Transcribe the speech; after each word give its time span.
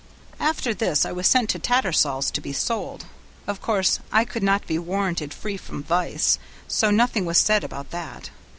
"After 0.39 0.73
this 0.73 1.05
I 1.05 1.11
was 1.11 1.27
sent 1.27 1.51
to 1.51 1.59
Tattersall's 1.59 2.31
to 2.31 2.41
be 2.41 2.53
sold; 2.53 3.05
of 3.45 3.61
course 3.61 3.99
I 4.11 4.25
could 4.25 4.41
not 4.41 4.65
be 4.65 4.79
warranted 4.79 5.31
free 5.31 5.57
from 5.57 5.83
vice, 5.83 6.39
so 6.67 6.89
nothing 6.89 7.23
was 7.23 7.37
said 7.37 7.63
about 7.63 7.91
that. 7.91 8.31